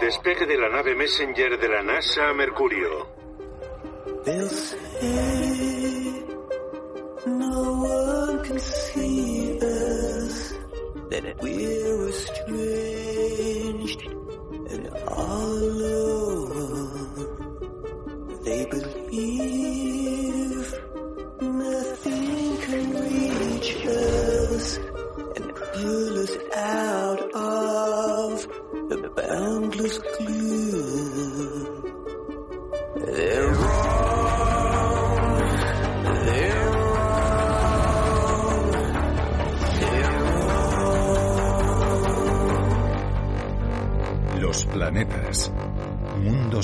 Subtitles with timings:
[0.00, 3.08] Despegue de la nave Messenger de la NASA a Mercurio.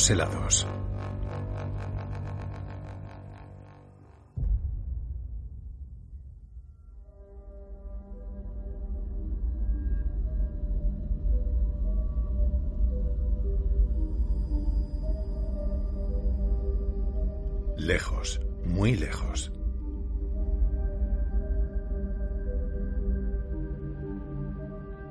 [0.05, 0.67] Mundos helados.
[17.77, 19.53] Lejos, muy lejos.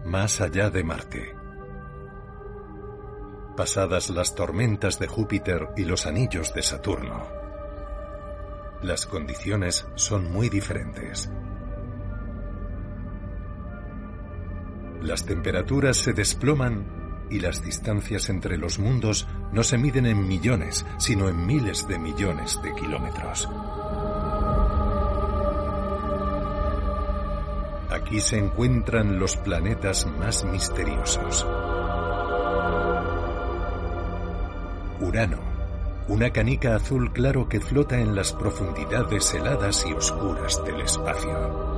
[0.05, 1.42] Más allá de Marte.
[3.55, 7.27] Pasadas las tormentas de Júpiter y los anillos de Saturno.
[8.81, 11.29] Las condiciones son muy diferentes.
[15.01, 20.85] Las temperaturas se desploman y las distancias entre los mundos no se miden en millones,
[20.97, 23.47] sino en miles de millones de kilómetros.
[27.91, 31.45] Aquí se encuentran los planetas más misteriosos.
[34.99, 35.39] Urano,
[36.07, 41.73] una canica azul claro que flota en las profundidades heladas y oscuras del espacio.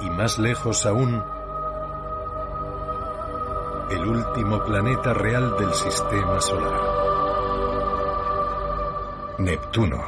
[0.00, 1.22] Y más lejos aún,
[3.90, 6.80] el último planeta real del sistema solar.
[9.38, 10.04] Neptuno.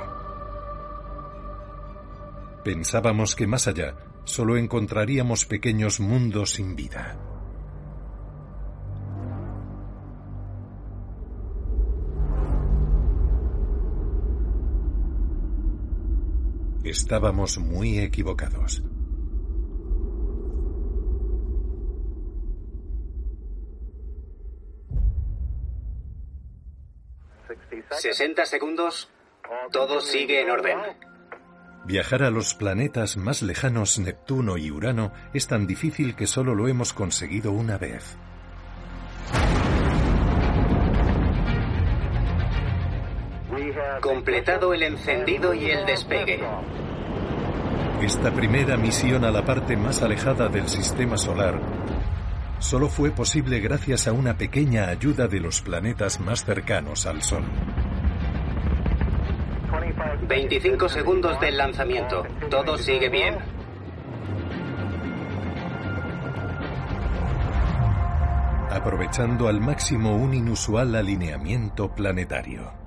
[2.65, 7.30] Pensábamos que más allá solo encontraríamos pequeños mundos sin vida.
[16.91, 18.83] Estábamos muy equivocados.
[27.91, 29.09] 60 segundos.
[29.71, 30.79] Todo sigue en orden.
[31.85, 36.67] Viajar a los planetas más lejanos Neptuno y Urano es tan difícil que solo lo
[36.67, 38.17] hemos conseguido una vez.
[44.01, 46.41] Completado el encendido y el despegue.
[48.03, 51.61] Esta primera misión a la parte más alejada del sistema solar
[52.61, 57.45] solo fue posible gracias a una pequeña ayuda de los planetas más cercanos al Sol.
[60.29, 62.23] 25 segundos del lanzamiento.
[62.51, 63.37] Todo sigue bien.
[68.71, 72.80] Aprovechando al máximo un inusual alineamiento planetario.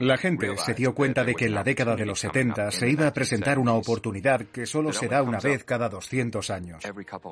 [0.00, 3.06] La gente se dio cuenta de que en la década de los 70 se iba
[3.06, 6.82] a presentar una oportunidad que solo se da una vez cada 200 años,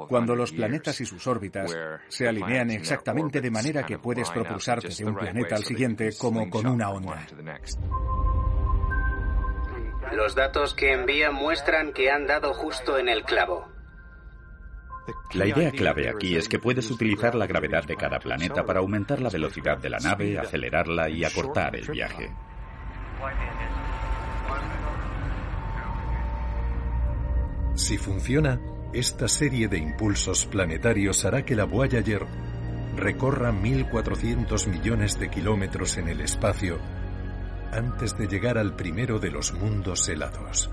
[0.09, 1.77] cuando los planetas y sus órbitas
[2.09, 6.67] se alinean exactamente de manera que puedes propulsarte de un planeta al siguiente como con
[6.67, 7.27] una onda.
[10.13, 13.76] Los datos que envían muestran que han dado justo en el clavo.
[15.34, 19.21] La idea clave aquí es que puedes utilizar la gravedad de cada planeta para aumentar
[19.21, 22.33] la velocidad de la nave, acelerarla y acortar el viaje.
[27.75, 28.59] Si funciona,
[28.93, 32.27] esta serie de impulsos planetarios hará que la Voyager
[32.97, 36.78] recorra 1.400 millones de kilómetros en el espacio
[37.72, 40.71] antes de llegar al primero de los mundos helados.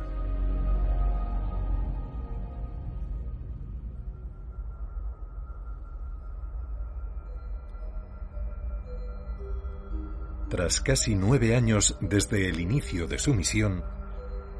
[10.53, 13.83] Tras casi nueve años desde el inicio de su misión,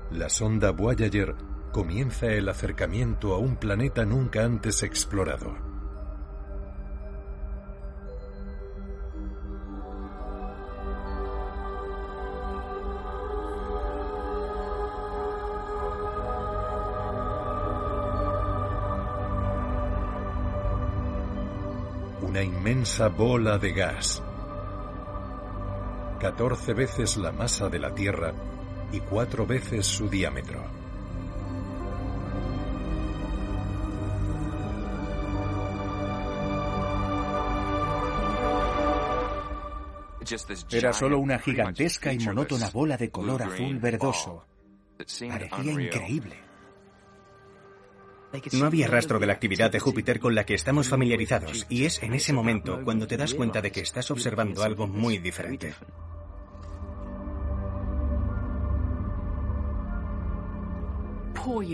[0.09, 1.35] la sonda Voyager
[1.71, 5.55] comienza el acercamiento a un planeta nunca antes explorado.
[22.23, 24.23] Una inmensa bola de gas
[26.23, 28.33] 14 veces la masa de la Tierra
[28.93, 30.63] y cuatro veces su diámetro.
[40.71, 44.45] Era solo una gigantesca y monótona bola de color azul verdoso.
[45.27, 46.37] Parecía increíble.
[48.53, 52.01] No había rastro de la actividad de Júpiter con la que estamos familiarizados, y es
[52.01, 55.73] en ese momento cuando te das cuenta de que estás observando algo muy diferente.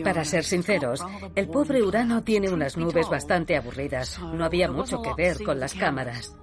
[0.04, 1.04] Para ser sinceros,
[1.36, 4.20] el pobre Urano tiene unas nubes bastante aburridas.
[4.20, 6.36] No había mucho que ver con las cámaras.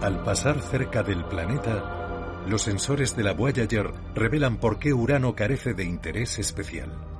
[0.00, 5.74] Al pasar cerca del planeta, los sensores de la Voyager revelan por qué Urano carece
[5.74, 7.17] de interés especial.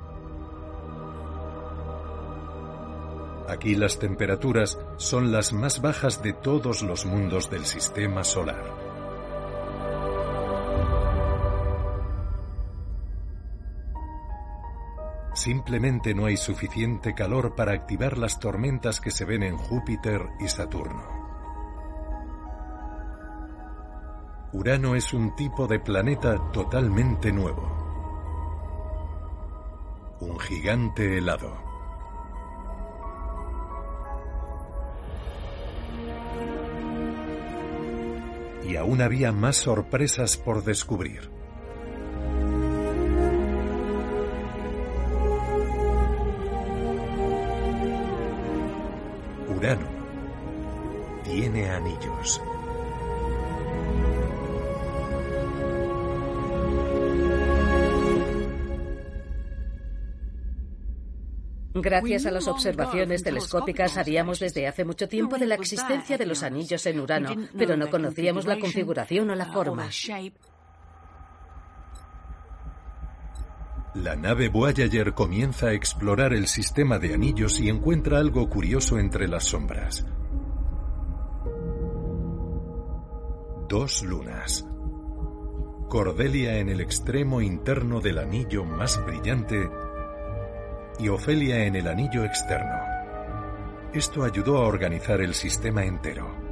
[3.49, 8.63] Aquí las temperaturas son las más bajas de todos los mundos del sistema solar.
[15.33, 20.47] Simplemente no hay suficiente calor para activar las tormentas que se ven en Júpiter y
[20.47, 21.01] Saturno.
[24.53, 27.67] Urano es un tipo de planeta totalmente nuevo.
[30.19, 31.68] Un gigante helado.
[38.69, 41.31] Y aún había más sorpresas por descubrir.
[49.57, 49.87] Urano
[51.23, 52.39] tiene anillos.
[61.73, 66.41] Gracias a las observaciones telescópicas sabíamos desde hace mucho tiempo de la existencia de los
[66.41, 69.89] anillos en Urano, pero no conocíamos la configuración o la forma.
[73.95, 79.27] La nave Voyager comienza a explorar el sistema de anillos y encuentra algo curioso entre
[79.27, 80.05] las sombras.
[83.67, 84.65] Dos lunas.
[85.87, 89.69] Cordelia en el extremo interno del anillo más brillante
[90.99, 92.77] y Ofelia en el anillo externo.
[93.93, 96.49] Esto ayudó a organizar el sistema entero.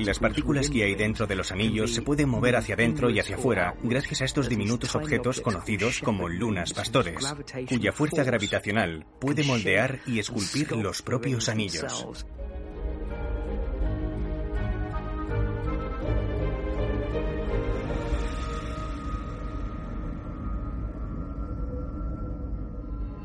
[0.00, 3.36] Las partículas que hay dentro de los anillos se pueden mover hacia adentro y hacia
[3.36, 7.24] afuera gracias a estos diminutos objetos conocidos como lunas pastores,
[7.68, 12.26] cuya fuerza gravitacional puede moldear y esculpir los propios anillos.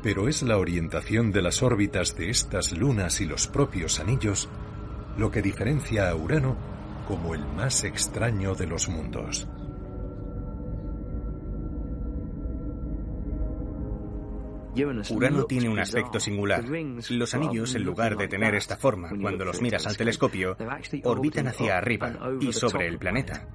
[0.02, 4.48] Pero es la orientación de las órbitas de estas lunas y los propios anillos
[5.16, 6.56] lo que diferencia a Urano
[7.06, 9.48] como el más extraño de los mundos.
[15.10, 16.64] Urano tiene un aspecto singular.
[17.10, 20.56] Los anillos, en lugar de tener esta forma cuando los miras al telescopio,
[21.04, 23.46] orbitan hacia arriba y sobre el planeta.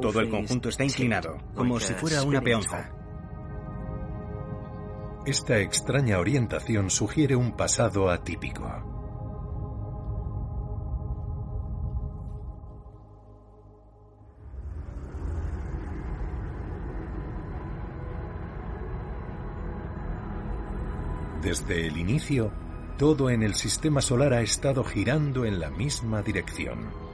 [0.00, 2.90] Todo el conjunto está inclinado, como si fuera una peonza.
[5.28, 8.64] Esta extraña orientación sugiere un pasado atípico.
[21.42, 22.50] Desde el inicio,
[22.96, 27.07] todo en el sistema solar ha estado girando en la misma dirección.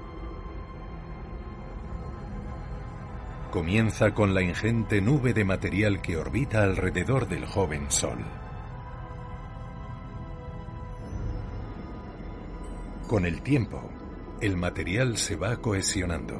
[3.54, 8.18] Comienza con la ingente nube de material que orbita alrededor del joven Sol.
[13.06, 13.80] Con el tiempo,
[14.40, 16.34] el material se va cohesionando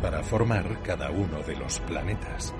[0.00, 2.54] para formar cada uno de los planetas.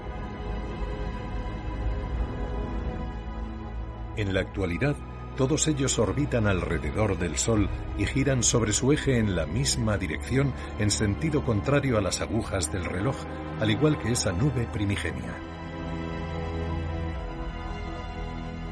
[4.17, 4.97] En la actualidad,
[5.39, 10.53] todos ellos orbitan alrededor del Sol y giran sobre su eje en la misma dirección
[10.81, 13.15] en sentido contrario a las agujas del reloj,
[13.61, 15.33] al igual que esa nube primigenia.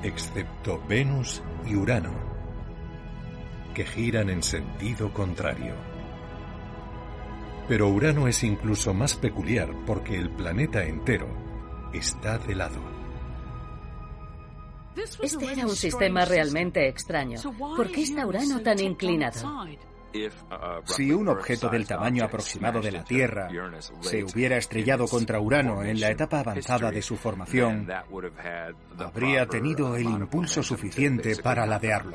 [0.03, 2.13] Excepto Venus y Urano,
[3.73, 5.75] que giran en sentido contrario.
[7.69, 11.29] Pero Urano es incluso más peculiar porque el planeta entero
[11.93, 13.06] está de lado.
[15.23, 17.41] Este era un sistema realmente extraño.
[17.77, 19.67] ¿Por qué está Urano tan inclinado?
[20.85, 23.49] Si un objeto del tamaño aproximado de la Tierra
[24.01, 27.89] se hubiera estrellado contra Urano en la etapa avanzada de su formación,
[28.99, 32.15] habría tenido el impulso suficiente para ladearlo.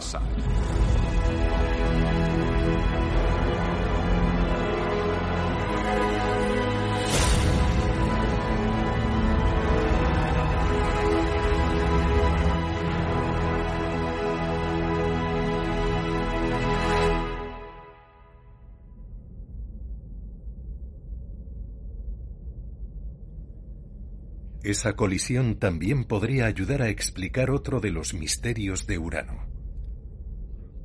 [24.63, 29.47] Esa colisión también podría ayudar a explicar otro de los misterios de Urano.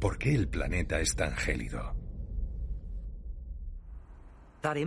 [0.00, 1.95] ¿Por qué el planeta es tan gélido?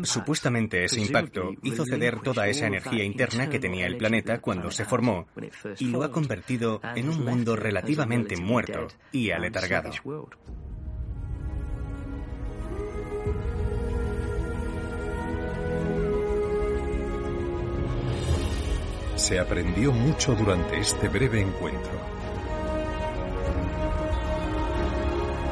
[0.03, 4.85] Supuestamente ese impacto hizo ceder toda esa energía interna que tenía el planeta cuando se
[4.85, 5.27] formó
[5.77, 9.91] y lo ha convertido en un mundo relativamente muerto y aletargado.
[19.19, 21.91] Se aprendió mucho durante este breve encuentro.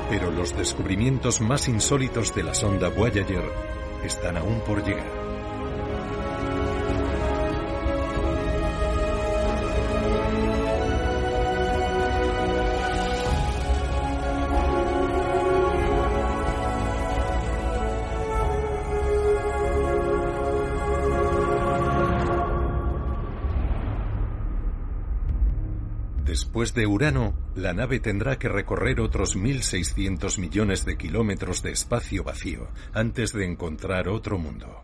[0.10, 3.44] Pero los descubrimientos más insólitos de la sonda Voyager
[4.06, 5.27] están aún por llegar.
[26.58, 32.24] Después de Urano, la nave tendrá que recorrer otros 1.600 millones de kilómetros de espacio
[32.24, 34.84] vacío antes de encontrar otro mundo.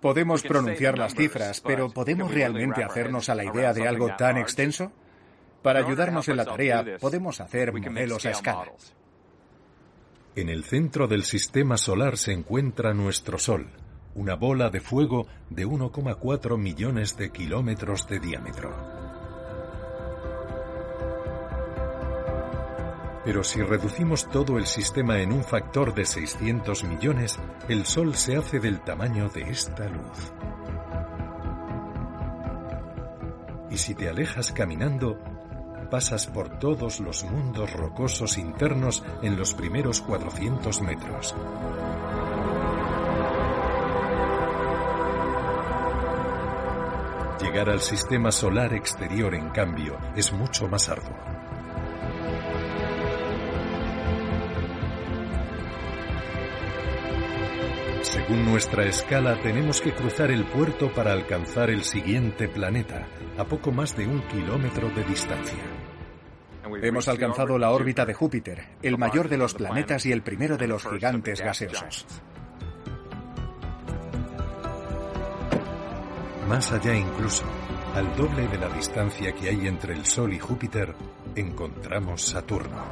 [0.00, 4.92] Podemos pronunciar las cifras, pero ¿podemos realmente hacernos a la idea de algo tan extenso?
[5.60, 8.66] Para ayudarnos en la tarea, podemos hacer modelos a escala.
[10.36, 13.66] En el centro del sistema solar se encuentra nuestro Sol,
[14.18, 18.74] una bola de fuego de 1,4 millones de kilómetros de diámetro.
[23.24, 28.36] Pero si reducimos todo el sistema en un factor de 600 millones, el Sol se
[28.36, 30.32] hace del tamaño de esta luz.
[33.70, 35.16] Y si te alejas caminando,
[35.90, 41.36] pasas por todos los mundos rocosos internos en los primeros 400 metros.
[47.48, 51.16] Llegar al sistema solar exterior, en cambio, es mucho más arduo.
[58.02, 63.72] Según nuestra escala, tenemos que cruzar el puerto para alcanzar el siguiente planeta, a poco
[63.72, 65.64] más de un kilómetro de distancia.
[66.82, 70.68] Hemos alcanzado la órbita de Júpiter, el mayor de los planetas y el primero de
[70.68, 72.06] los gigantes gaseosos.
[76.48, 77.44] Más allá incluso,
[77.94, 80.94] al doble de la distancia que hay entre el Sol y Júpiter,
[81.36, 82.86] encontramos Saturno.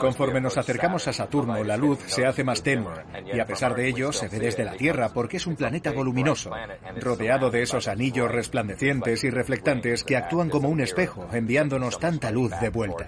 [0.00, 2.94] Conforme nos acercamos a Saturno, la luz se hace más tenue
[3.30, 6.50] y a pesar de ello se ve desde la Tierra porque es un planeta voluminoso,
[6.98, 12.52] rodeado de esos anillos resplandecientes y reflectantes que actúan como un espejo, enviándonos tanta luz
[12.58, 13.06] de vuelta.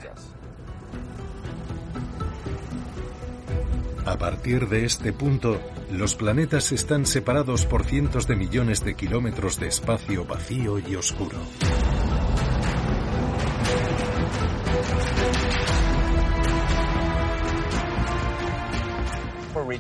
[4.09, 5.61] A partir de este punto,
[5.93, 11.37] los planetas están separados por cientos de millones de kilómetros de espacio vacío y oscuro.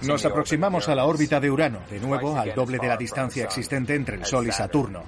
[0.03, 3.95] Nos aproximamos a la órbita de Urano, de nuevo al doble de la distancia existente
[3.95, 5.05] entre el Sol y Saturno.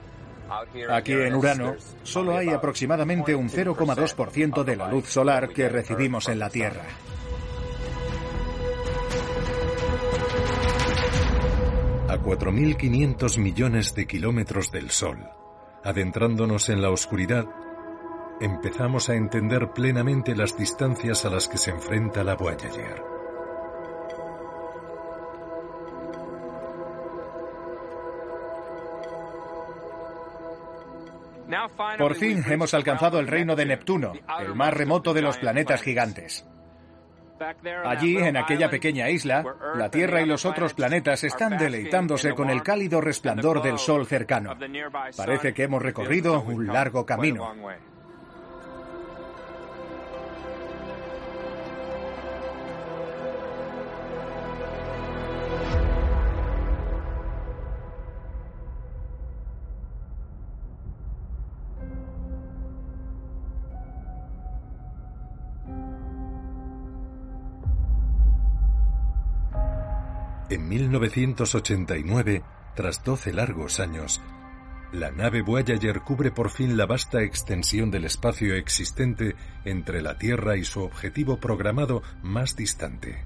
[0.89, 1.75] Aquí en Urano
[2.05, 6.87] solo hay aproximadamente un 0,2% de la luz solar que recibimos en la Tierra.
[12.21, 15.19] A 4.500 millones de kilómetros del Sol,
[15.83, 17.47] adentrándonos en la oscuridad,
[18.41, 23.03] empezamos a entender plenamente las distancias a las que se enfrenta la Voyager.
[31.99, 36.47] Por fin hemos alcanzado el reino de Neptuno, el más remoto de los planetas gigantes.
[37.85, 39.45] Allí, en aquella pequeña isla,
[39.75, 44.57] la Tierra y los otros planetas están deleitándose con el cálido resplandor del Sol cercano.
[45.17, 47.55] Parece que hemos recorrido un largo camino.
[70.51, 72.43] En 1989,
[72.75, 74.21] tras 12 largos años,
[74.93, 80.57] la nave Voyager cubre por fin la vasta extensión del espacio existente entre la Tierra
[80.57, 83.25] y su objetivo programado más distante.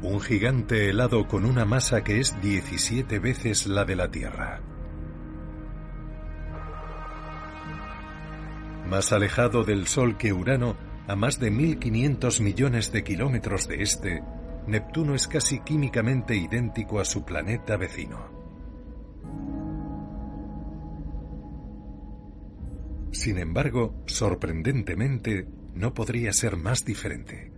[0.02, 4.62] Un gigante helado con una masa que es 17 veces la de la Tierra.
[8.90, 10.76] Más alejado del Sol que Urano,
[11.08, 14.24] a más de 1.500 millones de kilómetros de este,
[14.68, 18.35] Neptuno es casi químicamente idéntico a su planeta vecino.
[23.25, 27.51] Sin embargo, sorprendentemente, no podría ser más diferente.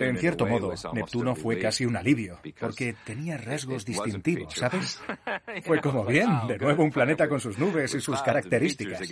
[0.00, 5.00] En cierto modo, Neptuno fue casi un alivio, porque tenía rasgos distintivos, ¿sabes?
[5.64, 9.08] Fue como bien, de nuevo un planeta con sus nubes y sus características.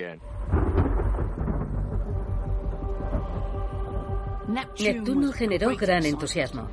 [4.48, 6.68] Neptuno generó gran entusiasmo.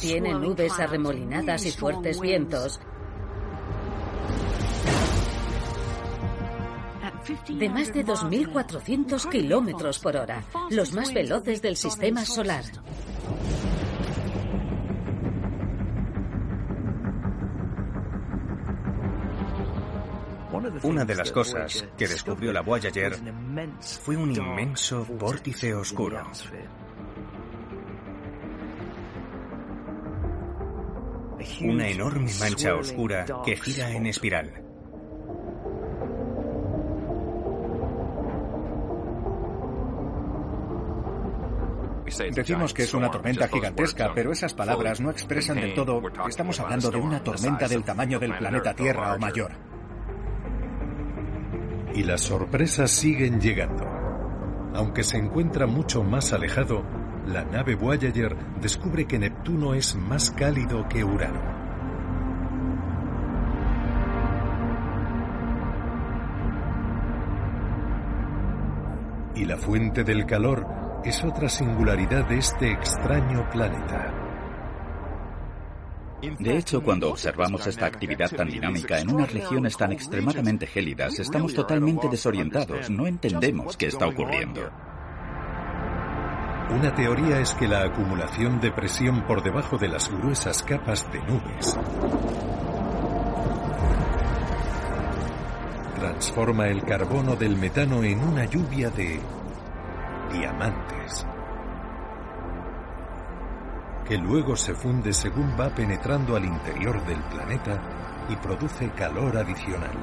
[0.00, 2.80] Tiene nubes arremolinadas y fuertes vientos,
[7.48, 12.64] de más de 2.400 kilómetros por hora, los más veloces del sistema solar.
[20.82, 23.16] Una de las cosas que descubrió la Voyager
[23.80, 26.22] fue un inmenso vórtice oscuro.
[31.60, 34.65] Una enorme mancha oscura que gira en espiral.
[42.18, 46.58] Decimos que es una tormenta gigantesca, pero esas palabras no expresan del todo que estamos
[46.60, 49.52] hablando de una tormenta del tamaño del planeta Tierra o mayor.
[51.94, 53.86] Y las sorpresas siguen llegando.
[54.74, 56.84] Aunque se encuentra mucho más alejado,
[57.26, 61.40] la nave Voyager descubre que Neptuno es más cálido que Urano.
[69.34, 74.14] Y la fuente del calor es otra singularidad de este extraño planeta.
[76.38, 81.54] De hecho, cuando observamos esta actividad tan dinámica en unas regiones tan extremadamente gélidas, estamos
[81.54, 84.70] totalmente desorientados, no entendemos qué está ocurriendo.
[86.70, 91.20] Una teoría es que la acumulación de presión por debajo de las gruesas capas de
[91.20, 91.78] nubes
[95.94, 99.20] transforma el carbono del metano en una lluvia de
[100.38, 101.26] diamantes,
[104.06, 107.78] que luego se funde según va penetrando al interior del planeta
[108.28, 109.96] y produce calor adicional.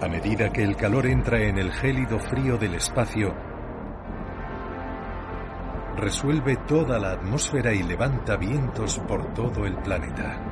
[0.00, 3.34] A medida que el calor entra en el gélido frío del espacio,
[5.96, 10.49] resuelve toda la atmósfera y levanta vientos por todo el planeta.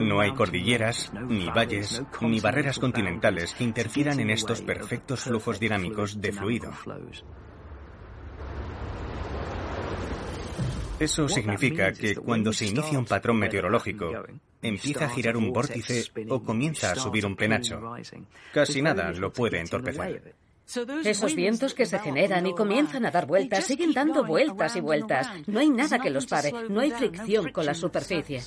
[0.00, 6.20] No hay cordilleras, ni valles, ni barreras continentales que interfieran en estos perfectos flujos dinámicos
[6.20, 6.72] de fluido.
[10.98, 14.10] Eso significa que cuando se inicia un patrón meteorológico,
[14.62, 17.80] empieza a girar un vórtice o comienza a subir un penacho.
[18.52, 20.34] Casi nada lo puede entorpecer.
[21.04, 25.28] Esos vientos que se generan y comienzan a dar vueltas siguen dando vueltas y vueltas.
[25.46, 28.40] No hay nada que los pare, no hay fricción con la superficie.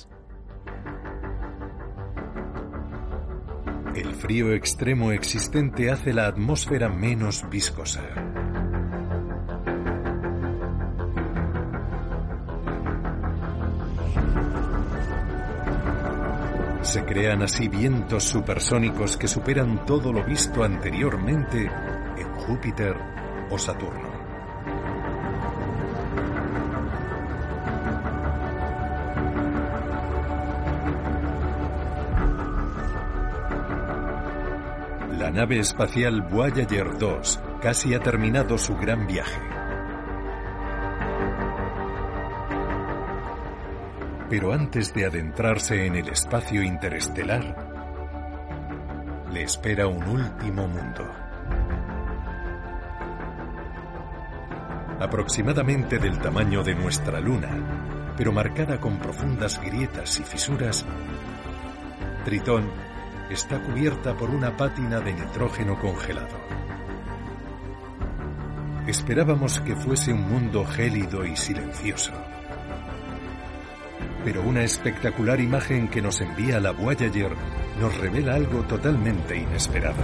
[3.94, 8.02] El frío extremo existente hace la atmósfera menos viscosa.
[16.82, 21.70] Se crean así vientos supersónicos que superan todo lo visto anteriormente
[22.18, 22.96] en Júpiter
[23.50, 24.03] o Saturno.
[35.34, 39.40] Nave espacial Voyager 2 casi ha terminado su gran viaje.
[44.30, 47.56] Pero antes de adentrarse en el espacio interestelar,
[49.32, 51.04] le espera un último mundo.
[55.00, 57.50] aproximadamente del tamaño de nuestra Luna,
[58.16, 60.86] pero marcada con profundas grietas y fisuras,
[62.24, 62.70] Tritón
[63.30, 66.36] está cubierta por una pátina de nitrógeno congelado.
[68.86, 72.12] Esperábamos que fuese un mundo gélido y silencioso.
[74.24, 77.34] Pero una espectacular imagen que nos envía la Voyager
[77.80, 80.02] nos revela algo totalmente inesperado.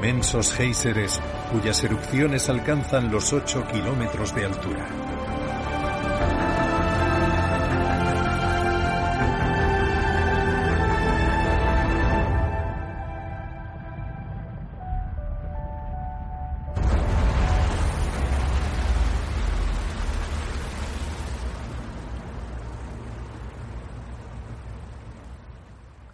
[0.00, 5.09] Inmensos géiseres cuyas erupciones alcanzan los 8 kilómetros de altura.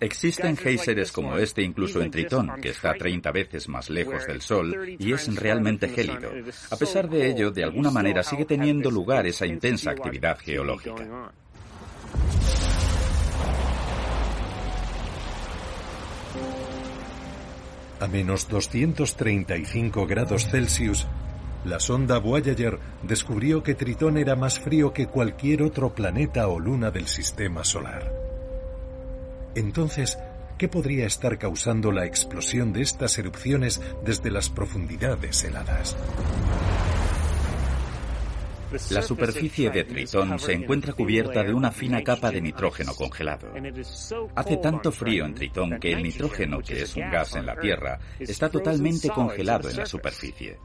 [0.00, 4.96] Existen géiseres como este incluso en Tritón, que está 30 veces más lejos del Sol
[4.98, 6.30] y es realmente gélido.
[6.70, 11.32] A pesar de ello, de alguna manera sigue teniendo lugar esa intensa actividad geológica.
[17.98, 21.06] A menos 235 grados Celsius,
[21.64, 26.90] la sonda Voyager descubrió que Tritón era más frío que cualquier otro planeta o luna
[26.90, 28.25] del sistema solar.
[29.56, 30.18] Entonces,
[30.58, 35.96] ¿qué podría estar causando la explosión de estas erupciones desde las profundidades heladas?
[38.90, 43.48] La superficie de Tritón se encuentra cubierta de una fina capa de nitrógeno congelado.
[44.34, 47.98] Hace tanto frío en Tritón que el nitrógeno, que es un gas en la Tierra,
[48.18, 50.58] está totalmente congelado en la superficie.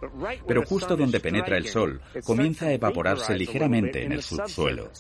[0.46, 4.92] Pero justo donde penetra el Sol, comienza a evaporarse ligeramente en el subsuelo.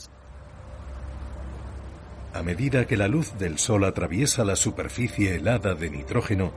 [2.33, 6.53] A medida que la luz del Sol atraviesa la superficie helada de nitrógeno,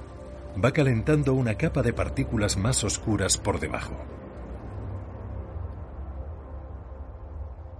[0.63, 3.97] va calentando una capa de partículas más oscuras por debajo.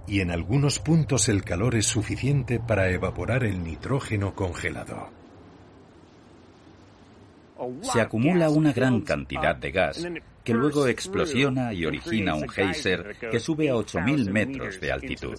[0.07, 5.09] Y en algunos puntos el calor es suficiente para evaporar el nitrógeno congelado.
[7.81, 10.05] Se acumula una gran cantidad de gas
[10.43, 15.37] que luego explosiona y origina un geyser que sube a 8.000 metros de altitud.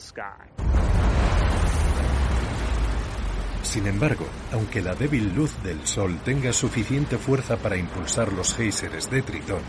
[3.67, 9.11] Sin embargo, aunque la débil luz del Sol tenga suficiente fuerza para impulsar los géiseres
[9.11, 9.61] de Tritón,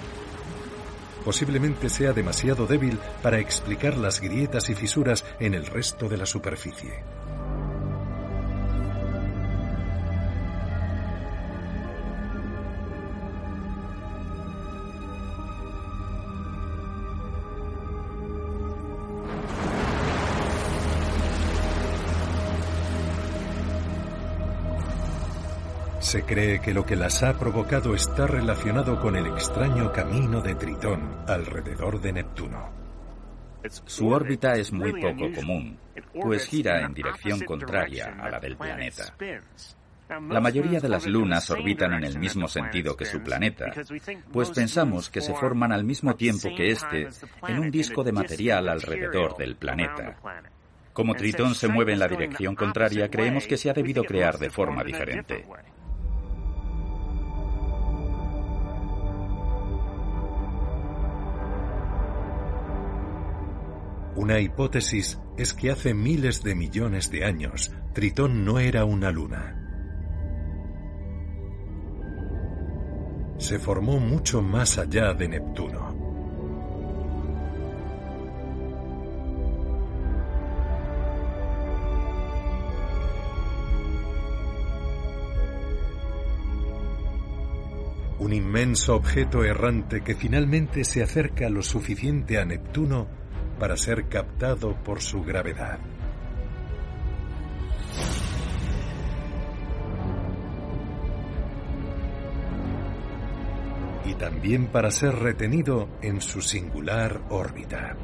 [1.25, 6.27] posiblemente sea demasiado débil para explicar las grietas y fisuras en el resto de la
[6.27, 7.03] superficie.
[26.07, 30.55] Se cree que lo que las ha provocado está relacionado con el extraño camino de
[30.55, 32.69] Tritón alrededor de Neptuno.
[33.85, 35.77] Su órbita es muy poco común,
[36.13, 39.17] pues gira en dirección contraria a la del planeta.
[40.29, 43.65] La mayoría de las lunas orbitan en el mismo sentido que su planeta,
[44.31, 47.09] pues pensamos que se forman al mismo tiempo que éste
[47.49, 50.15] en un disco de material alrededor del planeta.
[50.93, 54.49] Como Tritón se mueve en la dirección contraria, creemos que se ha debido crear de
[54.49, 55.45] forma diferente.
[64.17, 69.56] Una hipótesis es que hace miles de millones de años Tritón no era una luna.
[73.38, 75.95] Se formó mucho más allá de Neptuno.
[88.17, 93.26] Un inmenso objeto errante que finalmente se acerca lo suficiente a Neptuno
[93.59, 95.79] para ser captado por su gravedad.
[104.05, 107.97] Y también para ser retenido en su singular órbita.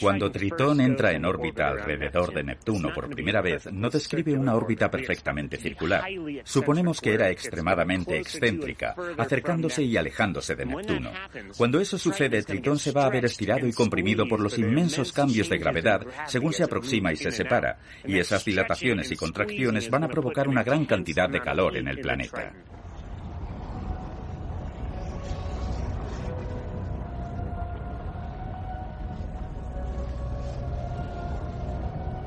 [0.00, 4.90] Cuando Tritón entra en órbita alrededor de Neptuno por primera vez, no describe una órbita
[4.90, 6.04] perfectamente circular.
[6.44, 11.10] Suponemos que era extremadamente excéntrica, acercándose y alejándose de Neptuno.
[11.56, 15.48] Cuando eso sucede, Tritón se va a ver estirado y comprimido por los inmensos cambios
[15.48, 20.08] de gravedad según se aproxima y se separa, y esas dilataciones y contracciones van a
[20.08, 22.52] provocar una gran cantidad de calor en el planeta.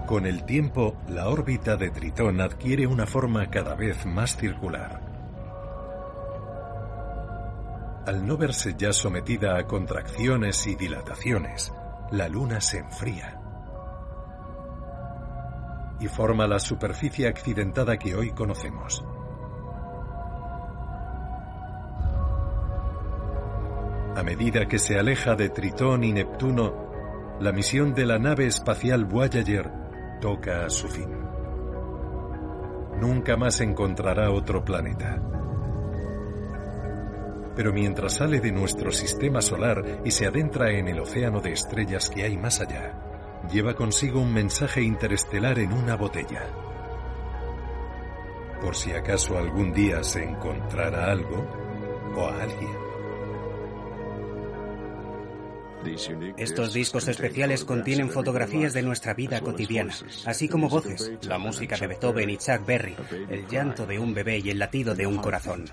[0.06, 5.02] Con el tiempo, la órbita de Tritón adquiere una forma cada vez más circular.
[8.06, 11.74] Al no verse ya sometida a contracciones y dilataciones,
[12.12, 13.41] la Luna se enfría
[16.00, 19.04] y forma la superficie accidentada que hoy conocemos.
[24.15, 26.86] A medida que se aleja de Tritón y Neptuno,
[27.39, 29.85] la misión de la nave espacial Voyager
[30.19, 31.10] toca a su fin.
[32.99, 35.21] Nunca más encontrará otro planeta.
[37.56, 42.10] Pero mientras sale de nuestro sistema solar y se adentra en el océano de estrellas
[42.10, 46.43] que hay más allá, lleva consigo un mensaje interestelar en una botella.
[48.62, 51.45] Por si acaso algún día se encontrara algo
[52.15, 52.85] o a alguien.
[56.38, 59.93] Estos discos especiales contienen fotografías de nuestra vida cotidiana,
[60.26, 62.95] así como voces, la música de Beethoven y Chuck Berry,
[63.30, 65.65] el llanto de un bebé y el latido de un corazón.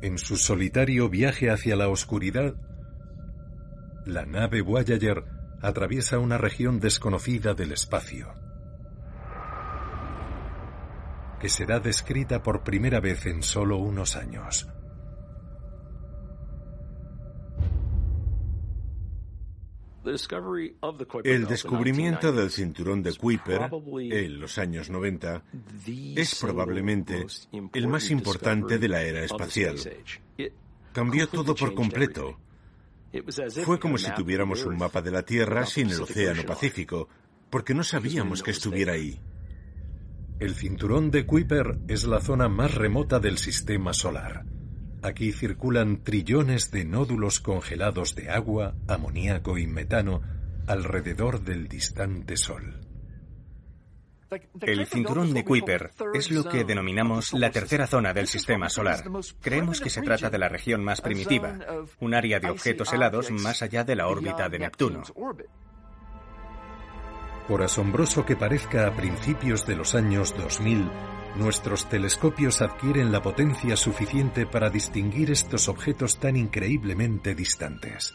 [0.00, 2.54] En su solitario viaje hacia la oscuridad,
[4.06, 5.24] la nave Voyager
[5.60, 8.32] atraviesa una región desconocida del espacio,
[11.40, 14.68] que será descrita por primera vez en solo unos años.
[21.24, 23.70] El descubrimiento del cinturón de Kuiper
[24.10, 25.42] en los años 90
[26.16, 27.26] es probablemente
[27.74, 29.76] el más importante de la era espacial.
[30.92, 32.38] Cambió todo por completo.
[33.64, 37.08] Fue como si tuviéramos un mapa de la Tierra sin el Océano Pacífico,
[37.50, 39.18] porque no sabíamos que estuviera ahí.
[40.38, 44.44] El cinturón de Kuiper es la zona más remota del sistema solar.
[45.02, 50.22] Aquí circulan trillones de nódulos congelados de agua, amoníaco y metano
[50.66, 52.80] alrededor del distante Sol.
[54.60, 59.04] El cinturón de Kuiper es lo que denominamos la tercera zona del sistema solar.
[59.40, 61.58] Creemos que se trata de la región más primitiva,
[62.00, 65.02] un área de objetos helados más allá de la órbita de Neptuno.
[67.46, 70.90] Por asombroso que parezca a principios de los años 2000,
[71.38, 78.14] nuestros telescopios adquieren la potencia suficiente para distinguir estos objetos tan increíblemente distantes.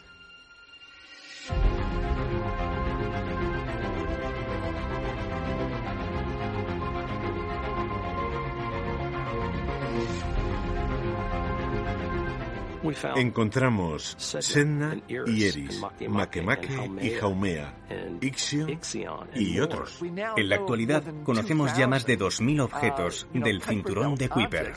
[13.16, 17.74] Encontramos Senna y Eris, Makemake y Jaumea,
[18.20, 18.78] Ixion
[19.34, 20.00] y otros.
[20.36, 24.74] En la actualidad conocemos ya más de 2.000 objetos del cinturón de Kuiper.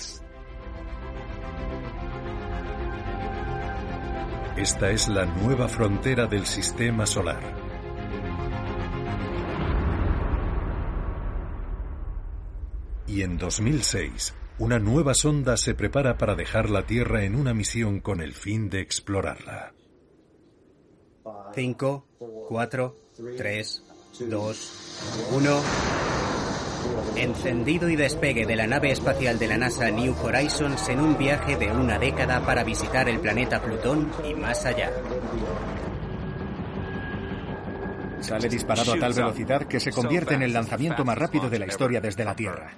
[4.55, 7.41] Esta es la nueva frontera del sistema solar.
[13.05, 17.99] Y en 2006, una nueva sonda se prepara para dejar la Tierra en una misión
[17.99, 19.73] con el fin de explorarla.
[21.53, 22.07] 5,
[22.47, 22.95] 4,
[23.37, 23.83] 3,
[24.29, 25.61] 2, 1.
[27.17, 31.55] Encendido y despegue de la nave espacial de la NASA New Horizons en un viaje
[31.57, 34.91] de una década para visitar el planeta Plutón y más allá.
[38.21, 41.67] Sale disparado a tal velocidad que se convierte en el lanzamiento más rápido de la
[41.67, 42.71] historia desde la Tierra.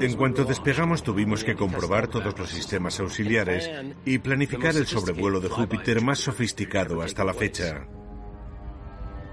[0.00, 3.70] En cuanto despegamos tuvimos que comprobar todos los sistemas auxiliares
[4.04, 7.86] y planificar el sobrevuelo de Júpiter más sofisticado hasta la fecha.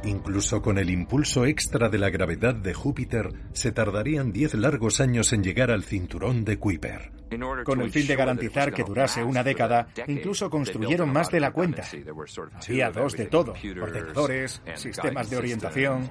[0.04, 5.32] Incluso con el impulso extra de la gravedad de Júpiter, se tardarían 10 largos años
[5.32, 7.12] en llegar al cinturón de Kuiper.
[7.64, 11.84] Con el fin de garantizar que durase una década, incluso construyeron más de la cuenta.
[12.68, 16.10] Había dos de todo, ordenadores, sistemas de orientación.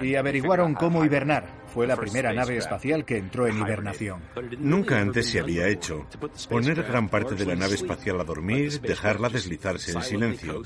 [0.00, 1.64] Y averiguaron cómo hibernar.
[1.66, 4.22] Fue la primera nave espacial que entró en hibernación.
[4.58, 6.06] Nunca antes se había hecho.
[6.48, 10.62] Poner gran parte de la nave espacial a dormir, dejarla deslizarse en silencio.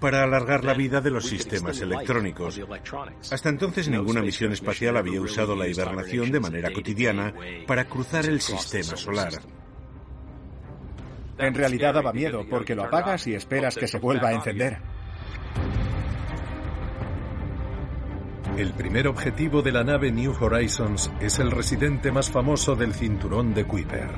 [0.00, 2.58] para alargar la vida de los sistemas electrónicos.
[3.30, 7.34] Hasta entonces ninguna misión espacial había usado la hibernación de manera cotidiana
[7.66, 9.32] para cruzar el sistema solar.
[11.40, 14.78] En realidad daba miedo porque lo apagas y esperas que se vuelva a encender.
[18.60, 23.54] El primer objetivo de la nave New Horizons es el residente más famoso del cinturón
[23.54, 24.10] de Kuiper.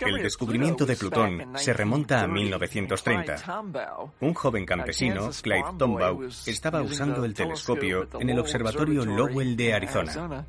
[0.00, 3.62] El descubrimiento de Plutón se remonta a 1930.
[4.20, 10.46] Un joven campesino, Clyde Tombaugh, estaba usando el telescopio en el observatorio Lowell de Arizona.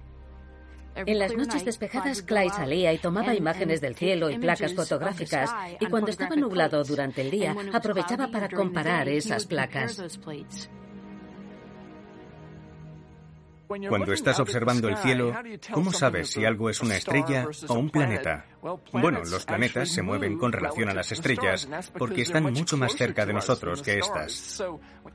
[0.96, 5.50] En las noches despejadas, Clyde salía y tomaba imágenes del cielo y placas fotográficas,
[5.80, 10.02] y cuando estaba nublado durante el día, aprovechaba para comparar esas placas.
[13.88, 15.32] Cuando estás observando el cielo,
[15.72, 18.48] ¿cómo sabes si algo es una estrella o un planeta?
[18.92, 23.28] Bueno, los planetas se mueven con relación a las estrellas porque están mucho más cerca
[23.28, 24.64] de nosotros que estas.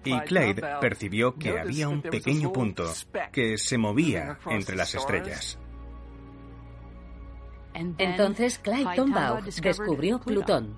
[0.04, 2.84] Y Clyde percibió que había un pequeño punto
[3.32, 5.58] que se movía entre las estrellas.
[7.74, 10.76] Entonces Clyde Tombaugh descubrió Plutón.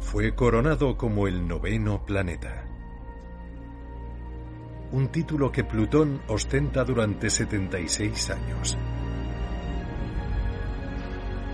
[0.00, 2.66] Fue coronado como el noveno planeta
[4.92, 8.78] un título que Plutón ostenta durante 76 años.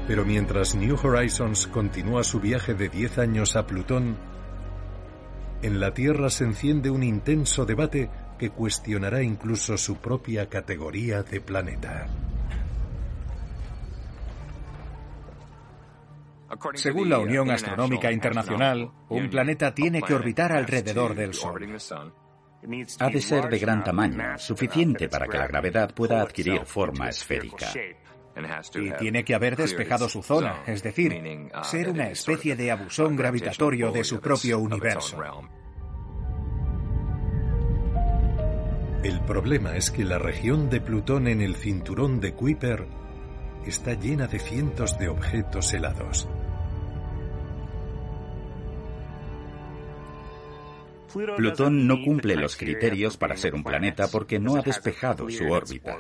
[0.07, 4.17] Pero mientras New Horizons continúa su viaje de 10 años a Plutón,
[5.63, 11.41] en la Tierra se enciende un intenso debate que cuestionará incluso su propia categoría de
[11.41, 12.09] planeta.
[16.75, 21.61] Según la Unión Astronómica Internacional, un planeta tiene que orbitar alrededor del Sol.
[23.01, 27.67] Ha de ser de gran tamaño, suficiente para que la gravedad pueda adquirir forma esférica.
[28.75, 31.13] Y tiene que haber despejado su zona, es decir,
[31.63, 35.19] ser una especie de abusón gravitatorio de su propio universo.
[39.03, 42.87] El problema es que la región de Plutón en el cinturón de Kuiper
[43.67, 46.29] está llena de cientos de objetos helados.
[51.37, 55.99] Plutón no cumple los criterios para ser un planeta porque no ha despejado su órbita.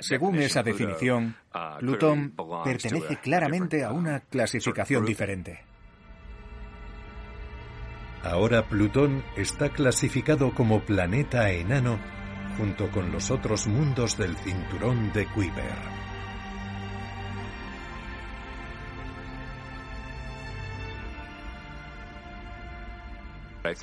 [0.00, 1.36] Según esa definición,
[1.80, 2.34] Plutón
[2.64, 5.60] pertenece claramente a una clasificación diferente.
[8.22, 11.98] Ahora Plutón está clasificado como planeta enano
[12.56, 15.93] junto con los otros mundos del cinturón de Kuiper.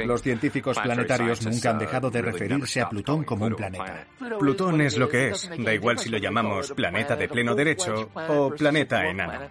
[0.05, 4.05] Los científicos planetarios nunca han dejado de referirse a Plutón como un planeta.
[4.39, 8.51] Plutón es lo que es, da igual si lo llamamos planeta de pleno derecho o
[8.51, 9.49] planeta enano.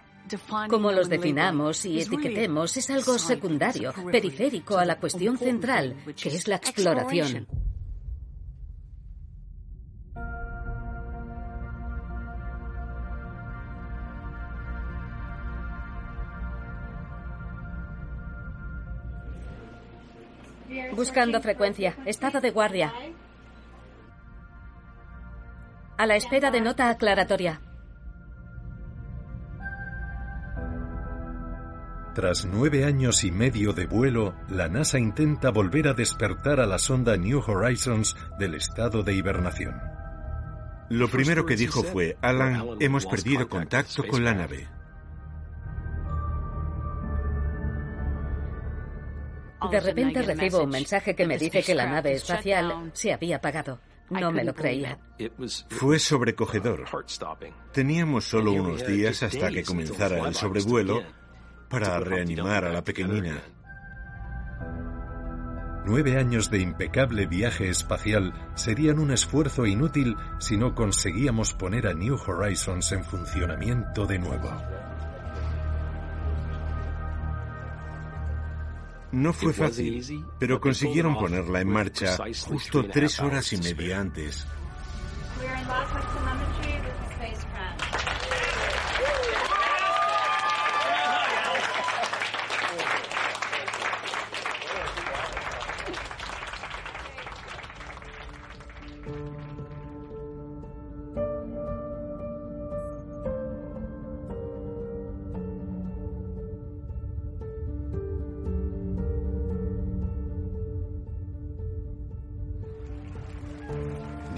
[0.69, 6.47] Como los definamos y etiquetemos es algo secundario, periférico a la cuestión central, que es
[6.47, 7.47] la exploración.
[20.95, 21.95] Buscando frecuencia.
[22.05, 22.93] Estado de guardia.
[25.97, 27.61] A la espera de nota aclaratoria.
[32.13, 36.77] Tras nueve años y medio de vuelo, la NASA intenta volver a despertar a la
[36.77, 39.79] sonda New Horizons del estado de hibernación.
[40.89, 44.67] Lo primero que dijo fue, Alan, hemos perdido contacto con la nave.
[49.69, 53.79] De repente recibo un mensaje que me dice que la nave espacial se había apagado.
[54.09, 54.99] No me lo creía.
[55.69, 56.85] Fue sobrecogedor.
[57.71, 61.01] Teníamos solo unos días hasta que comenzara el sobrevuelo
[61.69, 63.41] para reanimar a la pequeñina.
[65.85, 71.93] Nueve años de impecable viaje espacial serían un esfuerzo inútil si no conseguíamos poner a
[71.93, 74.51] New Horizons en funcionamiento de nuevo.
[79.11, 84.47] No fue fácil, pero consiguieron ponerla en marcha justo tres horas y media antes.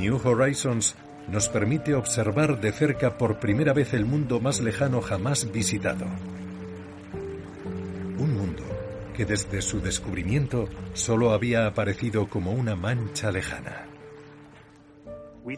[0.04, 0.96] New Horizons
[1.30, 6.06] nos permite observar de cerca por primera vez el mundo más lejano jamás visitado.
[8.18, 8.64] Un mundo
[9.16, 13.88] que desde su descubrimiento solo había aparecido como una mancha lejana.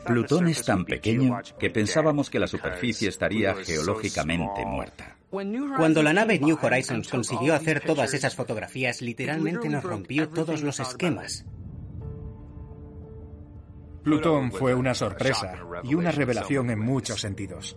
[0.05, 5.17] Plutón es tan pequeño que pensábamos que la superficie estaría geológicamente muerta.
[5.31, 10.79] Cuando la nave New Horizons consiguió hacer todas esas fotografías, literalmente nos rompió todos los
[10.79, 11.45] esquemas.
[14.05, 17.75] Plutón fue una sorpresa y una revelación en muchos sentidos.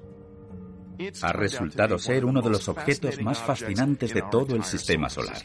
[1.22, 5.43] Ha resultado ser uno de los objetos más fascinantes de todo el sistema solar.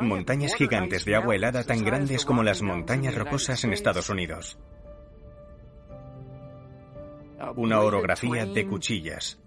[0.00, 4.58] Montañas gigantes de agua helada tan grandes como las montañas rocosas en Estados Unidos.
[7.56, 9.38] Una orografía de cuchillas.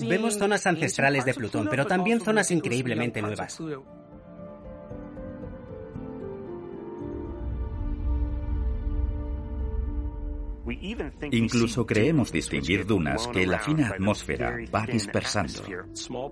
[0.00, 3.60] Vemos zonas ancestrales de Plutón, pero también zonas increíblemente nuevas.
[11.32, 15.64] Incluso creemos distinguir dunas que la fina atmósfera va dispersando.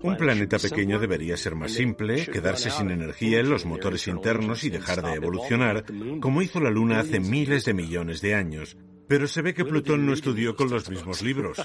[0.03, 4.71] Un planeta pequeño debería ser más simple, quedarse sin energía en los motores internos y
[4.71, 5.85] dejar de evolucionar,
[6.21, 8.77] como hizo la Luna hace miles de millones de años.
[9.09, 11.59] Pero se ve que Plutón no estudió con los mismos libros.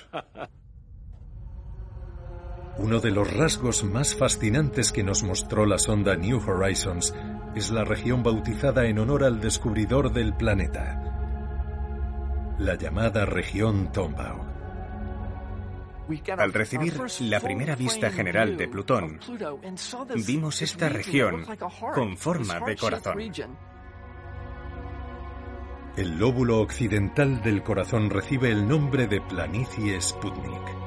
[2.78, 7.13] Uno de los rasgos más fascinantes que nos mostró la sonda New Horizons
[7.55, 14.51] es la región bautizada en honor al descubridor del planeta, la llamada región Tombaugh.
[16.38, 19.19] Al recibir la primera vista general de Plutón,
[20.26, 21.45] vimos esta región
[21.93, 23.19] con forma de corazón.
[25.95, 30.82] El lóbulo occidental del corazón recibe el nombre de planicie Sputnik.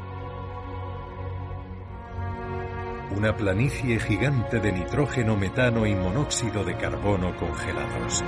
[3.14, 8.24] Una planicie gigante de nitrógeno, metano y monóxido de carbono congelados.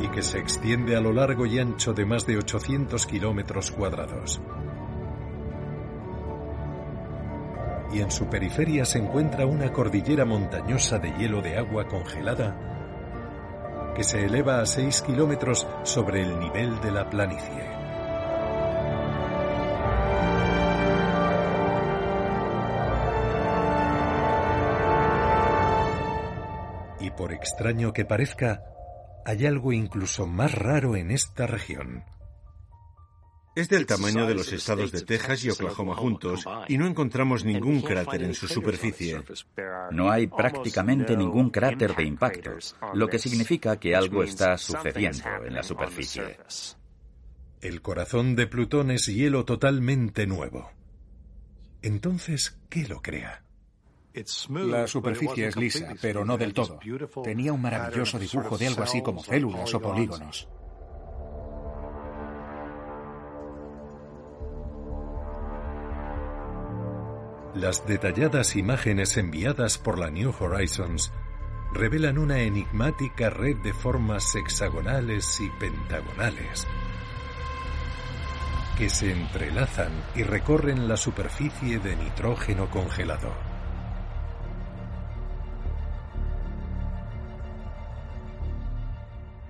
[0.00, 4.40] Y que se extiende a lo largo y ancho de más de 800 kilómetros cuadrados.
[7.92, 12.70] Y en su periferia se encuentra una cordillera montañosa de hielo de agua congelada
[13.94, 17.69] que se eleva a 6 kilómetros sobre el nivel de la planicie.
[27.10, 28.62] Y por extraño que parezca,
[29.24, 32.04] hay algo incluso más raro en esta región.
[33.56, 37.80] Es del tamaño de los estados de Texas y Oklahoma juntos y no encontramos ningún
[37.80, 39.20] cráter en su superficie.
[39.90, 42.52] No hay prácticamente ningún cráter de impacto,
[42.94, 46.38] lo que significa que algo está sucediendo en la superficie.
[47.60, 50.70] El corazón de Plutón es hielo totalmente nuevo.
[51.82, 53.42] Entonces, ¿qué lo crea?
[54.48, 56.78] La superficie es lisa, pero no del todo.
[57.22, 60.48] Tenía un maravilloso dibujo de algo así como células o polígonos.
[67.54, 71.12] Las detalladas imágenes enviadas por la New Horizons
[71.72, 76.66] revelan una enigmática red de formas hexagonales y pentagonales
[78.80, 83.49] que se entrelazan y recorren la superficie de nitrógeno congelado.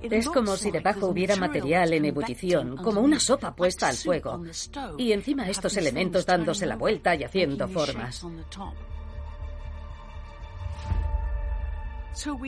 [0.03, 4.43] Es como si debajo hubiera material en ebullición, como una sopa puesta al fuego,
[4.97, 8.25] y encima estos elementos dándose la vuelta y haciendo formas.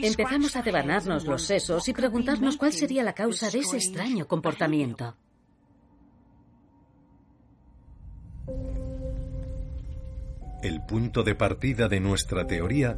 [0.01, 5.15] Empezamos a devanarnos los sesos y preguntarnos cuál sería la causa de ese extraño comportamiento.
[10.61, 12.97] El punto de partida de nuestra teoría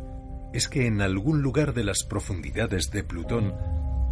[0.53, 3.53] es que en algún lugar de las profundidades de Plutón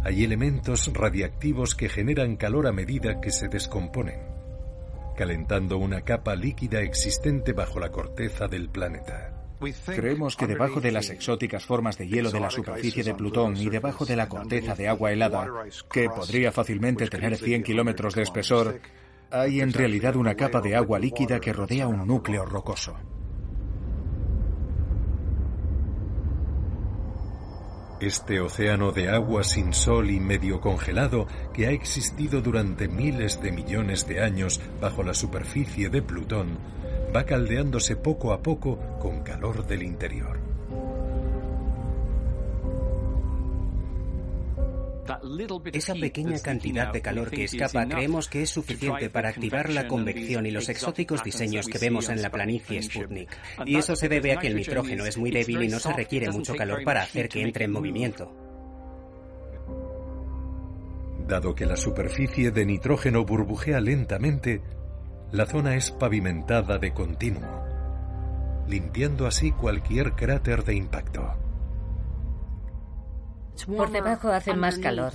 [0.04, 4.20] hay elementos radiactivos que generan calor a medida que se descomponen,
[5.16, 9.30] calentando una capa líquida existente bajo la corteza del planeta.
[9.86, 13.70] Creemos que debajo de las exóticas formas de hielo de la superficie de Plutón y
[13.70, 15.48] debajo de la corteza de agua helada,
[15.90, 18.80] que podría fácilmente tener 100 kilómetros de espesor,
[19.30, 22.94] hay en realidad una capa de agua líquida que rodea un núcleo rocoso.
[28.04, 33.50] Este océano de agua sin sol y medio congelado que ha existido durante miles de
[33.50, 36.58] millones de años bajo la superficie de Plutón
[37.16, 40.53] va caldeándose poco a poco con calor del interior.
[45.72, 50.46] Esa pequeña cantidad de calor que escapa creemos que es suficiente para activar la convección
[50.46, 53.30] y los exóticos diseños que vemos en la planicie Sputnik.
[53.66, 56.30] Y eso se debe a que el nitrógeno es muy débil y no se requiere
[56.30, 58.32] mucho calor para hacer que entre en movimiento.
[61.26, 64.60] Dado que la superficie de nitrógeno burbujea lentamente,
[65.32, 67.64] la zona es pavimentada de continuo,
[68.68, 71.43] limpiando así cualquier cráter de impacto.
[73.66, 75.12] Por debajo hace más calor.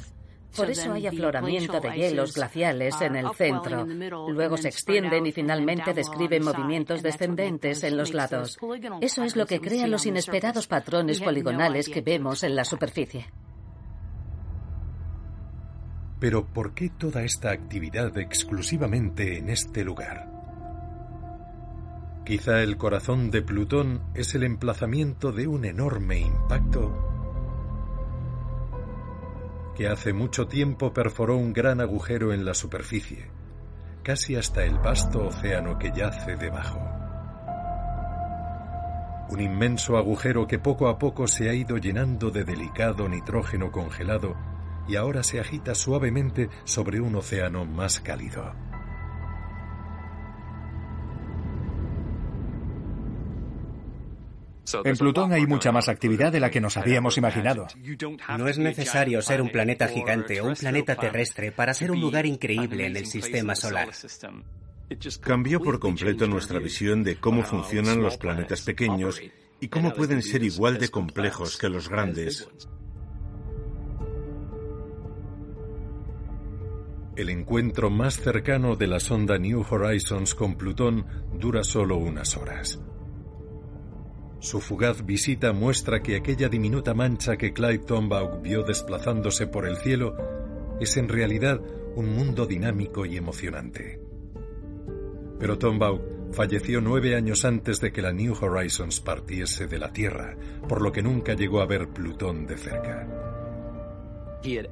[0.55, 3.85] Por eso hay afloramiento de hielos glaciales en el centro.
[3.85, 8.57] Luego se extienden y finalmente describen movimientos descendentes en los lados.
[9.01, 13.27] Eso es lo que crea los inesperados patrones poligonales que vemos en la superficie.
[16.19, 20.27] Pero ¿por qué toda esta actividad exclusivamente en este lugar?
[22.25, 27.08] Quizá el corazón de Plutón es el emplazamiento de un enorme impacto
[29.79, 33.31] que hace mucho tiempo perforó un gran agujero en la superficie,
[34.03, 36.81] casi hasta el vasto océano que yace debajo.
[39.29, 44.35] Un inmenso agujero que poco a poco se ha ido llenando de delicado nitrógeno congelado
[44.85, 48.53] y ahora se agita suavemente sobre un océano más cálido.
[54.83, 57.67] En Plutón hay mucha más actividad de la que nos habíamos imaginado.
[58.37, 62.25] No es necesario ser un planeta gigante o un planeta terrestre para ser un lugar
[62.25, 63.89] increíble en el sistema solar.
[65.21, 69.21] Cambió por completo nuestra visión de cómo funcionan los planetas pequeños
[69.59, 72.49] y cómo pueden ser igual de complejos que los grandes.
[77.15, 82.79] El encuentro más cercano de la sonda New Horizons con Plutón dura solo unas horas.
[84.39, 89.75] Su fugaz visita muestra que aquella diminuta mancha que Clyde Tombaugh vio desplazándose por el
[89.77, 90.15] cielo
[90.79, 91.59] es en realidad
[91.95, 93.99] un mundo dinámico y emocionante.
[95.39, 100.37] Pero Tombaugh falleció nueve años antes de que la New Horizons partiese de la Tierra,
[100.69, 103.28] por lo que nunca llegó a ver Plutón de cerca.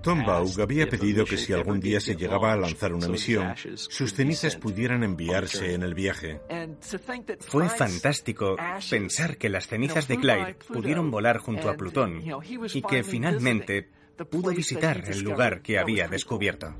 [0.01, 4.13] Tom Baugh había pedido que si algún día se llegaba a lanzar una misión, sus
[4.13, 6.39] cenizas pudieran enviarse en el viaje.
[7.39, 8.55] Fue fantástico
[8.89, 12.23] pensar que las cenizas de Clyde pudieron volar junto a Plutón
[12.73, 13.89] y que finalmente
[14.29, 16.73] pudo visitar el lugar que había descubierto.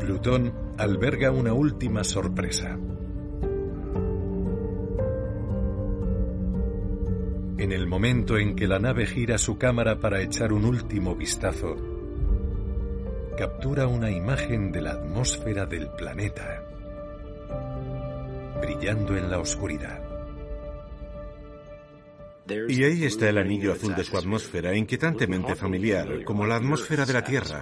[0.00, 2.78] Plutón alberga una última sorpresa.
[7.58, 11.74] En el momento en que la nave gira su cámara para echar un último vistazo,
[13.36, 16.62] captura una imagen de la atmósfera del planeta,
[18.60, 20.00] brillando en la oscuridad.
[22.68, 27.12] Y ahí está el anillo azul de su atmósfera, inquietantemente familiar, como la atmósfera de
[27.12, 27.60] la Tierra.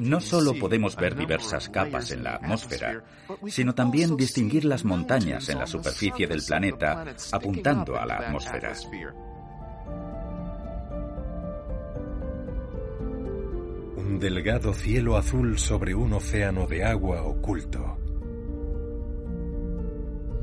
[0.00, 3.02] No solo podemos ver diversas capas en la atmósfera,
[3.48, 8.72] sino también distinguir las montañas en la superficie del planeta apuntando a la atmósfera.
[13.96, 17.98] Un delgado cielo azul sobre un océano de agua oculto.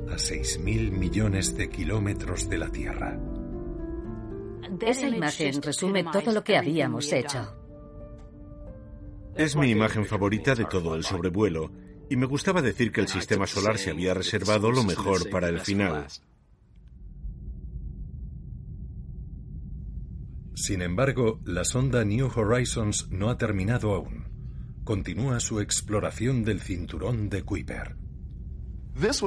[0.08, 3.20] A 6.000 millones de kilómetros de la Tierra.
[4.82, 7.65] Esa imagen resume todo lo que habíamos hecho.
[9.36, 11.70] Es mi imagen favorita de todo el sobrevuelo,
[12.10, 15.60] y me gustaba decir que el sistema solar se había reservado lo mejor para el
[15.60, 16.08] final.
[20.54, 24.26] Sin embargo, la sonda New Horizons no ha terminado aún.
[24.86, 27.98] Continúa su exploración del cinturón de Kuiper.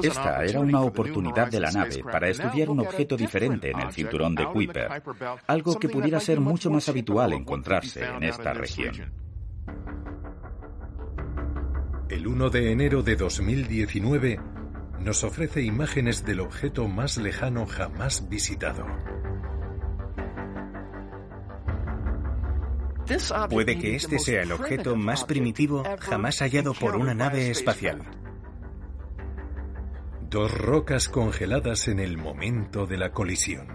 [0.02, 4.34] Esta era una oportunidad de la nave para estudiar un objeto diferente en el cinturón
[4.34, 5.02] de Kuiper,
[5.46, 9.27] algo que pudiera ser mucho más habitual encontrarse en esta región.
[12.08, 14.40] El 1 de enero de 2019
[15.00, 18.86] nos ofrece imágenes del objeto más lejano jamás visitado.
[23.50, 28.00] Puede que este sea el objeto más primitivo jamás hallado por una nave espacial.
[30.30, 33.66] Dos rocas congeladas en el momento de la colisión.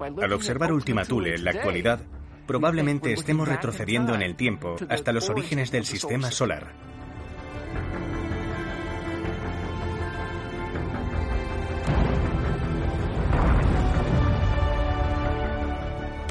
[0.00, 2.00] Al observar Ultima Thule en la actualidad,
[2.48, 6.74] probablemente estemos retrocediendo en el tiempo hasta los orígenes del sistema solar.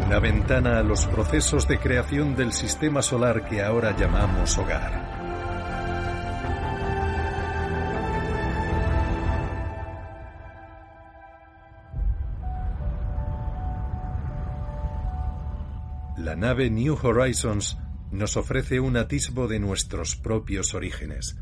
[0.10, 5.14] La ventana a los procesos de creación del sistema solar que ahora llamamos hogar.
[16.18, 17.78] La nave New Horizons
[18.12, 21.38] nos ofrece un atisbo de nuestros propios orígenes,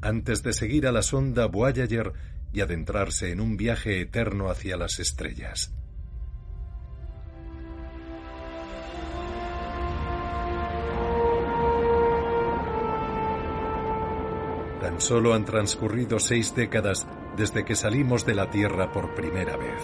[0.00, 2.12] antes de seguir a la sonda Voyager
[2.52, 5.74] y adentrarse en un viaje eterno hacia las estrellas.
[14.94, 17.04] Tan solo han transcurrido seis décadas
[17.36, 19.82] desde que salimos de la Tierra por primera vez.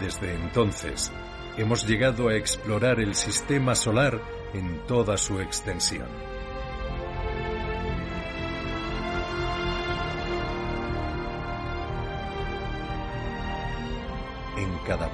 [0.00, 1.12] Desde entonces,
[1.56, 4.20] hemos llegado a explorar el sistema solar
[4.52, 6.25] en toda su extensión.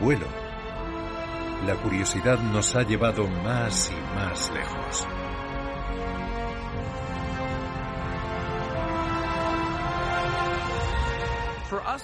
[0.02, 0.26] Vuelo,
[1.64, 5.06] la curiosidad nos ha llevado más y más lejos.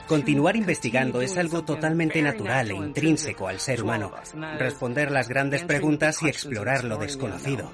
[0.07, 4.13] Continuar investigando es algo totalmente natural e intrínseco al ser humano.
[4.59, 7.71] Responder las grandes preguntas y explorar lo desconocido.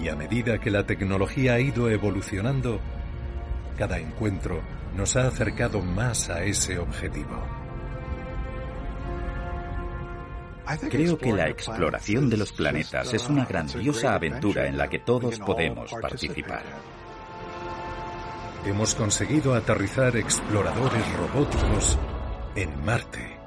[0.00, 2.80] Y a medida que la tecnología ha ido evolucionando,
[3.76, 4.62] cada encuentro
[4.96, 7.57] nos ha acercado más a ese objetivo.
[10.76, 15.38] Creo que la exploración de los planetas es una grandiosa aventura en la que todos
[15.38, 16.62] podemos participar.
[18.66, 21.98] Hemos conseguido aterrizar exploradores robóticos
[22.54, 23.38] en Marte.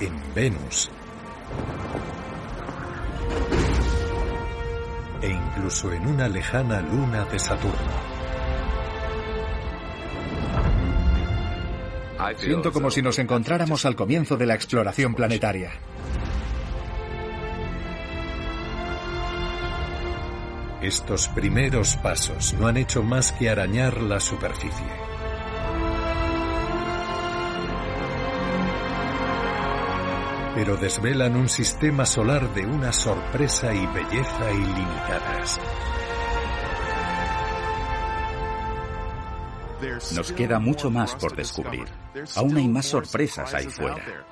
[0.00, 0.90] En Venus.
[5.20, 8.09] E incluso en una lejana luna de Saturno.
[12.36, 15.72] Siento como si nos encontráramos al comienzo de la exploración planetaria.
[20.82, 24.86] Estos primeros pasos no han hecho más que arañar la superficie.
[30.54, 35.60] Pero desvelan un sistema solar de una sorpresa y belleza ilimitadas.
[40.14, 41.86] Nos queda mucho más por descubrir.
[42.36, 44.26] Aún hay más sorpresas ahí fuera.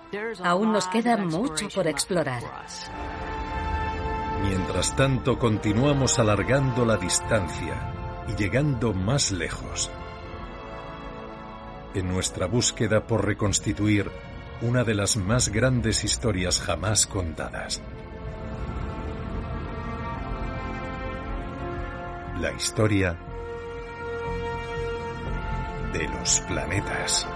[0.45, 2.43] Aún nos queda mucho por explorar.
[4.43, 7.93] Mientras tanto, continuamos alargando la distancia
[8.29, 9.91] y llegando más lejos.
[11.95, 14.11] En nuestra búsqueda por reconstituir
[14.61, 17.83] una de las más grandes historias jamás contadas.
[22.41, 23.19] La historia
[25.93, 27.27] de los planetas.